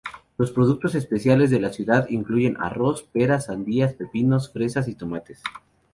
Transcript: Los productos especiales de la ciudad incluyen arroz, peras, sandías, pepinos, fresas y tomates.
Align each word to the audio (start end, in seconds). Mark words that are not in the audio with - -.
Los 0.39 0.51
productos 0.51 0.95
especiales 0.95 1.51
de 1.51 1.59
la 1.59 1.71
ciudad 1.71 2.07
incluyen 2.09 2.57
arroz, 2.59 3.03
peras, 3.03 3.45
sandías, 3.45 3.93
pepinos, 3.93 4.51
fresas 4.51 4.87
y 4.87 4.95
tomates. 4.95 5.43